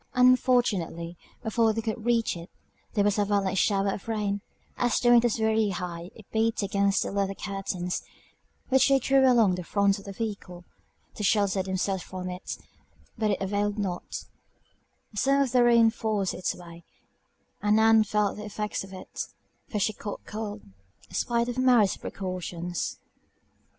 [0.15, 2.49] Unfortunately, before they could reach it
[2.95, 4.41] there was a violent shower of rain;
[4.75, 8.01] and as the wind was very high, it beat against the leather curtains,
[8.69, 10.65] which they drew along the front of the vehicle,
[11.13, 12.57] to shelter themselves from it;
[13.15, 14.23] but it availed not,
[15.13, 16.83] some of the rain forced its way,
[17.61, 19.25] and Ann felt the effects of it,
[19.69, 20.63] for she caught cold,
[21.11, 22.97] spite of Mary's precautions.